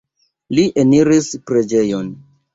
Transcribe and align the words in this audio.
Li 0.59 0.63
eniris 0.85 1.31
preĝejon. 1.51 2.11